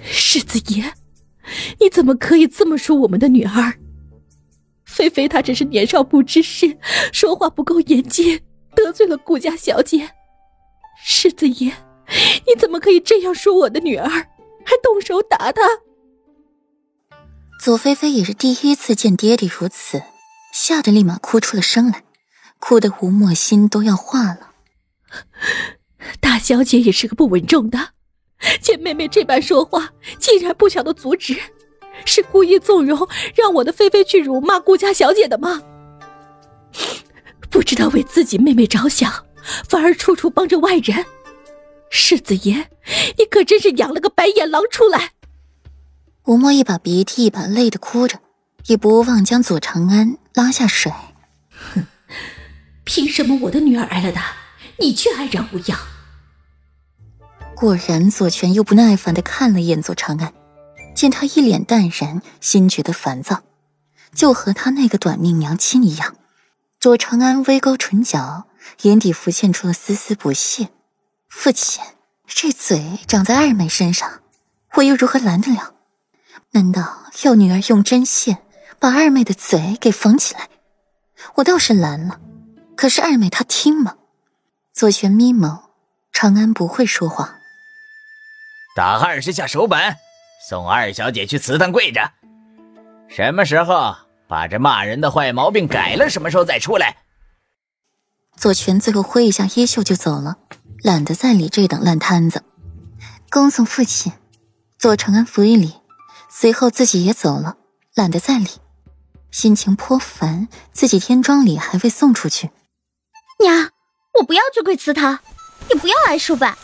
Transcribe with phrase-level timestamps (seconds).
[0.00, 0.92] 世子爷，
[1.80, 3.74] 你怎么可以这么说我们的女儿？
[4.84, 6.78] 菲菲她只是年少不知事，
[7.12, 8.40] 说话不够严谨，
[8.74, 10.10] 得罪了顾家小姐。
[11.04, 11.72] 世子爷，
[12.46, 15.62] 你怎么可以这样说我的女儿，还动手打她？
[17.62, 20.02] 左菲菲也是第一次见爹爹如此，
[20.52, 22.04] 吓得立马哭出了声来，
[22.58, 24.52] 哭得吴莫心都要化了。
[26.20, 27.90] 大小姐也是个不稳重的，
[28.60, 31.36] 见妹妹这般说话，竟然不晓得阻止。
[32.04, 35.60] 是故意纵容，让我的菲菲去辱骂顾家小姐的吗？
[37.50, 39.26] 不知道为自己妹妹着想，
[39.68, 41.04] 反而处处帮着外人。
[41.90, 42.66] 世子爷，
[43.16, 45.12] 你可真是养了个白眼狼出来！
[46.26, 48.20] 吴莫一把鼻涕一把泪的哭着，
[48.66, 50.92] 也不忘将左长安拉下水。
[51.74, 51.86] 哼，
[52.84, 54.36] 凭什么我的女儿挨了打，
[54.76, 55.78] 你却安然无恙？
[57.58, 60.32] 果然，左权又不耐烦的看了一眼左长安。
[60.94, 63.42] 见他一脸淡然，心觉得烦躁，
[64.14, 66.14] 就和他那个短命娘亲一样。
[66.78, 68.44] 左长安微勾唇角，
[68.82, 70.68] 眼底浮现出了丝丝不屑。
[71.28, 71.82] 父亲，
[72.28, 74.20] 这嘴长在二妹身上，
[74.74, 75.74] 我又如何拦得了？
[76.52, 78.38] 难道要女儿用针线
[78.78, 80.48] 把二妹的嘴给缝起来？
[81.34, 82.20] 我倒是拦了，
[82.76, 83.96] 可是二妹她听吗？
[84.72, 85.62] 左权眯眸，
[86.12, 87.37] 长安不会说话。
[88.74, 89.96] 打二十下手板。
[90.48, 92.12] 送二小姐去祠堂跪着，
[93.08, 93.96] 什么时候
[94.28, 96.08] 把这骂人的坏毛病改了？
[96.08, 96.96] 什么时候再出来？
[98.36, 100.38] 左权最后挥一下衣袖就走了，
[100.82, 102.44] 懒得再理这等烂摊子。
[103.30, 104.12] 恭送父亲，
[104.78, 105.74] 左承恩扶一礼，
[106.30, 107.56] 随后自己也走了，
[107.94, 108.46] 懒得再理，
[109.32, 112.50] 心情颇烦，自己添庄礼还未送出去。
[113.40, 113.70] 娘，
[114.20, 115.18] 我不要去跪祠堂，
[115.68, 116.56] 也不要挨手板。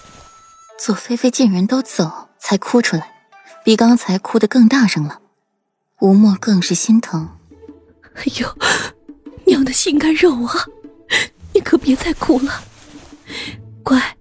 [0.78, 3.12] 左菲菲见人都走，才哭出来。
[3.64, 5.20] 比刚才哭得更大声了，
[6.00, 7.38] 吴莫更是心疼。
[8.14, 8.58] 哎呦，
[9.46, 10.66] 娘的心肝肉啊！
[11.54, 12.62] 你可别再哭了，
[13.82, 14.16] 乖，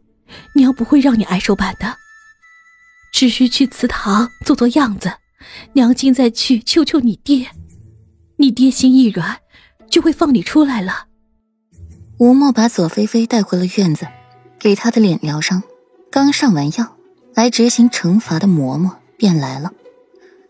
[0.56, 1.98] 娘不会让你挨手板的，
[3.12, 5.12] 只需去祠堂做做样子，
[5.74, 7.52] 娘今再去求求你爹，
[8.38, 9.40] 你爹心一软，
[9.90, 11.08] 就会放你出来了。
[12.20, 14.08] 吴莫把左菲菲带回了院子，
[14.58, 15.62] 给她的脸疗伤，
[16.14, 16.96] 刚上完药，
[17.34, 18.98] 来执行惩罚的嬷嬷。
[19.18, 19.74] 便来了，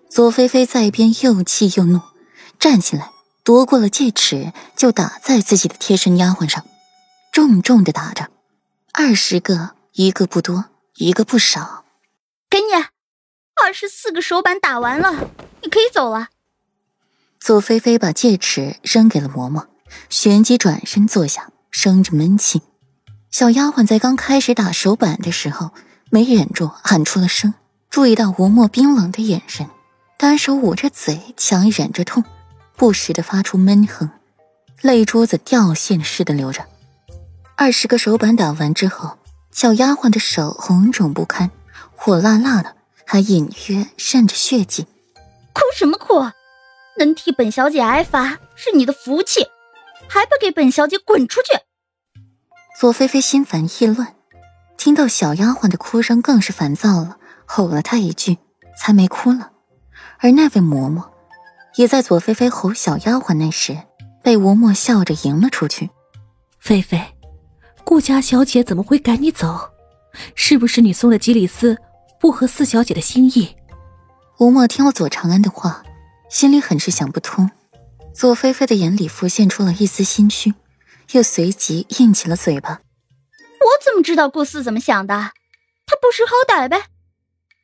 [0.10, 2.02] 左菲菲在一边又气又怒，
[2.60, 3.12] 站起来
[3.46, 6.66] 夺过了戒尺，就打在自己的贴身丫鬟上，
[7.32, 8.30] 重重的打着，
[8.92, 10.66] 二十个，一个不多，
[10.96, 11.86] 一个不少。
[12.50, 12.74] 给你，
[13.64, 15.30] 二十四个手板打完了，
[15.62, 16.28] 你可以走了。
[17.40, 19.68] 左菲菲把戒尺扔给了嬷嬷，
[20.10, 22.62] 旋即转身坐下，生着闷气。
[23.34, 25.72] 小丫鬟在刚开始打手板的时候，
[26.12, 27.56] 没忍住喊出了声。
[27.90, 29.68] 注意到吴墨冰冷的眼神，
[30.20, 32.24] 单手捂着嘴，强忍着痛，
[32.76, 34.12] 不时的发出闷哼，
[34.82, 36.64] 泪珠子掉线似的流着。
[37.58, 39.18] 二十个手板打完之后，
[39.52, 41.50] 小丫鬟的手红肿不堪，
[41.96, 44.86] 火辣辣的，还隐约渗着血迹。
[45.54, 46.20] 哭什么哭？
[47.00, 49.48] 能替本小姐挨罚是你的福气，
[50.08, 51.48] 还不给本小姐滚出去！
[52.76, 54.16] 左菲菲心烦意乱，
[54.78, 57.18] 听到小丫鬟的哭声，更是烦躁了。
[57.46, 58.40] 吼了她一句，
[58.78, 59.52] 才没哭了。
[60.20, 61.04] 而那位嬷嬷，
[61.76, 63.78] 也在左菲菲吼小丫鬟那时，
[64.24, 65.92] 被吴墨笑着迎了出去。
[66.60, 67.00] 菲菲，
[67.84, 69.70] 顾家小姐怎么会赶你走？
[70.36, 71.78] 是不是你送的吉里斯
[72.20, 73.56] 不合四小姐的心意？
[74.40, 75.84] 吴墨听了左长安的话，
[76.30, 77.50] 心里很是想不通。
[78.14, 80.54] 左菲菲的眼里浮现出了一丝心虚，
[81.14, 82.82] 又随即硬起了嘴巴。
[83.60, 85.32] 我怎么知道顾四怎么想的？
[85.86, 86.88] 他不识好歹呗。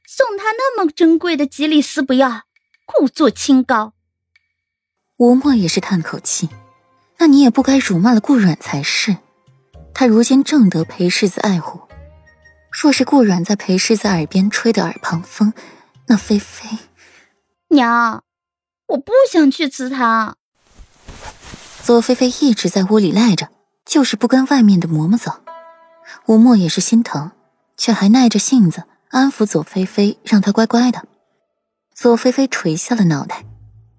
[0.08, 2.44] 送他那么珍贵的吉利丝，不要，
[2.86, 3.94] 故作清高。
[5.18, 6.50] 吴莫也是叹口气，
[7.18, 9.18] 那你也不该辱骂了顾阮才是。
[9.94, 11.82] 他如今正得裴世子爱护，
[12.72, 15.54] 若是顾阮在裴世子耳边吹的耳旁风，
[16.08, 16.68] 那菲菲……
[17.70, 18.24] 娘，
[18.88, 20.39] 我不想去祠堂。
[21.84, 23.50] 左菲菲一直在屋里赖着，
[23.86, 25.40] 就是不跟外面的嬷嬷走。
[26.28, 27.32] 吴莫也是心疼，
[27.78, 28.84] 却还耐着性子。
[29.10, 31.08] 安抚左菲菲，让她乖乖的。
[31.96, 33.44] 左菲菲垂下了脑袋，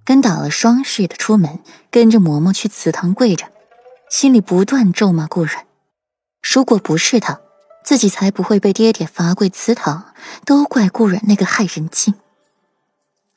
[0.05, 1.59] 跟打了霜似的出门，
[1.91, 3.47] 跟着嬷嬷去祠堂跪着，
[4.09, 5.67] 心里不断咒骂顾然。
[6.41, 7.41] 如果不是他，
[7.85, 12.15] 自己才不会被爹爹罚跪祠堂，都怪顾然那个害人精。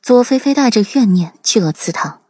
[0.00, 2.20] 左菲菲带着怨念去了祠堂，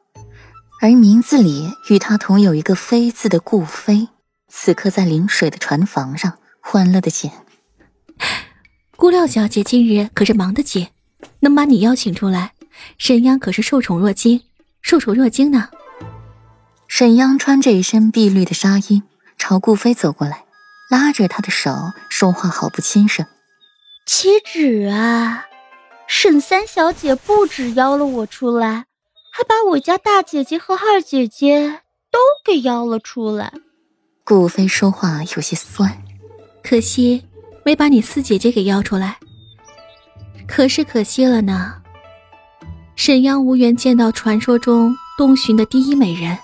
[0.85, 4.09] 而名字里与她同有一个“妃”字的顾飞，
[4.49, 7.31] 此刻在临水的船房上，欢乐的紧。
[8.95, 10.89] 顾廖小姐今日可是忙得紧，
[11.41, 12.53] 能把你邀请出来，
[12.99, 14.43] 沈央可是受宠若惊，
[14.83, 15.71] 受宠若惊呢。
[16.87, 19.03] 沈央穿着一身碧绿的纱衣，
[19.39, 20.45] 朝顾飞走过来，
[20.91, 23.25] 拉着他的手，说话好不轻声
[24.05, 25.47] ：“岂止啊，
[26.07, 28.85] 沈三小姐不止邀了我出来，
[29.37, 31.81] 还把我家大姐姐和二姐姐
[32.13, 33.53] 都给邀了出来。”
[34.23, 35.93] 顾飞说话有些酸，
[36.63, 37.21] 可惜
[37.65, 39.19] 没把你四姐姐给邀出来。
[40.47, 41.75] 可是可惜了呢。
[42.95, 46.39] 沈央无缘见到传说中东巡的第一美人。